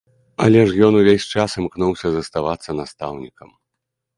Але 0.45 0.61
ж 0.69 0.87
ён 0.87 0.95
увесь 1.01 1.27
час 1.35 1.55
імкнуўся 1.61 2.07
заставацца 2.17 2.69
настаўнікам. 2.81 3.49